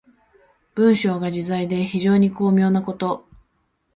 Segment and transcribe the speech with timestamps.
[0.73, 3.27] 文章が自在で非常に巧妙なこと。